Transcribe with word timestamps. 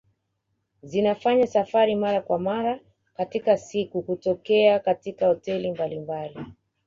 Zinafanya 0.83 1.47
safari 1.47 1.95
mara 1.95 2.21
kwa 2.21 2.39
mara 2.39 2.79
katika 3.13 3.57
siku 3.57 4.01
kutokea 4.01 4.79
katika 4.79 5.27
hoteli 5.27 5.71
mbalimbali 5.71 6.39